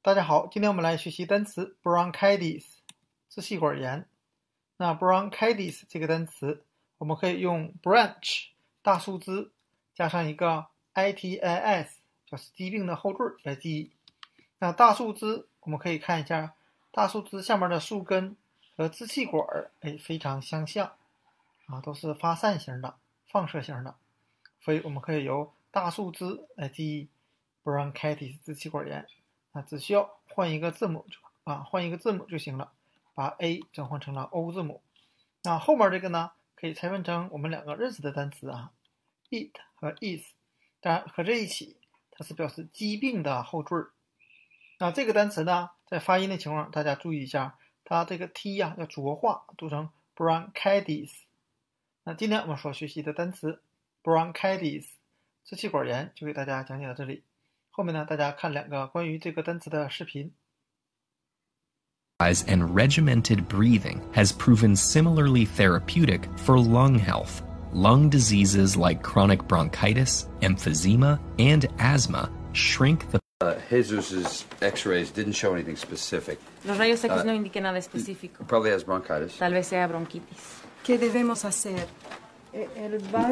[0.00, 2.64] 大家好，今天我们来学习单词 bronchitis，
[3.28, 4.08] 支气管炎。
[4.76, 6.64] 那 bronchitis 这个单词，
[6.98, 8.50] 我们可以用 branch
[8.80, 9.50] 大树枝
[9.96, 11.88] 加上一个 itis，
[12.24, 13.90] 就是疾病的后缀来记忆。
[14.60, 16.54] 那大树枝，我们可以看一下，
[16.92, 18.36] 大树枝下面的树根
[18.76, 20.92] 和支气管儿，哎，非常相像，
[21.66, 22.94] 啊，都是发散型的、
[23.26, 23.96] 放射型的，
[24.60, 27.08] 所以我们可以由大树枝来记忆
[27.64, 29.04] bronchitis 支气管炎。
[29.52, 32.72] 那只需要换一个字母就啊，换一个字母就行了，
[33.14, 34.82] 把 A 转换成了 O 字母。
[35.42, 38.72] 那后面这个呢，可以拆分成我们两个认识的单词啊
[39.30, 40.34] ，it 和 is，
[40.80, 41.76] 当然合在一起，
[42.10, 43.90] 它是表示疾病的后缀。
[44.78, 51.10] 那这个单词呢，在发音的情况，大家注意一下，它这个 t 呀要浊化，读成 bronchitis。
[52.04, 53.62] 那今天我们所学习的单词
[54.02, 54.86] bronchitis
[55.44, 57.22] 支气管炎，就给大家讲解到这里。
[57.77, 60.33] 后面呢，大家看两个关于这个单词的视频。
[62.19, 67.41] and regimented breathing has proven similarly therapeutic for lung health.
[67.73, 75.53] Lung diseases like chronic bronchitis, emphysema, and asthma shrink the Uh, Jesus's X-rays didn't show
[75.53, 76.39] anything specific.
[76.63, 78.45] Los rayos X Uh, no indican nada específico.
[78.47, 79.37] Probably has bronchitis.
[79.37, 80.61] Tal vez sea bronquitis.
[80.85, 81.87] ¿Qué debemos hacer?
[82.53, 83.27] El bálsamo